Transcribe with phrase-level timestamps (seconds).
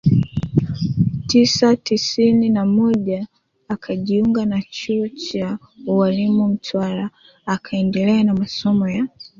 [1.27, 3.27] tisa tisini na moja
[3.67, 7.09] akajiunga na chuo cha ualimu Mtwara
[7.45, 9.07] akaendelea na masomo ya